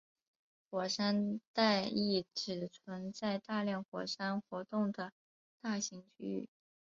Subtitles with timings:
[0.71, 5.13] 火山带意指存在大量火山活动的
[5.61, 6.49] 大型区域。